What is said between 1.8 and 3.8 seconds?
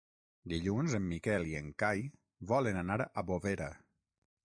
Cai volen anar a Bovera.